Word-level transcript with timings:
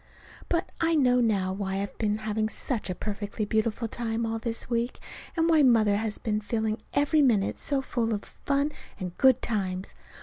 But 0.49 0.71
I 0.81 0.95
know 0.95 1.19
now 1.21 1.53
why 1.53 1.75
I've 1.79 1.95
been 1.99 2.17
having 2.25 2.49
such 2.49 2.89
a 2.89 2.95
perfectly 2.95 3.45
beautiful 3.45 3.87
time 3.87 4.25
all 4.25 4.39
this 4.39 4.67
week, 4.67 4.97
and 5.37 5.47
why 5.47 5.61
Mother 5.61 5.97
has 5.97 6.17
been 6.17 6.41
filling 6.41 6.81
every 6.95 7.21
minute 7.21 7.59
so 7.59 7.83
full 7.83 8.11
of 8.11 8.25
fun 8.25 8.71
and 8.99 9.15
good 9.19 9.43
times. 9.43 9.93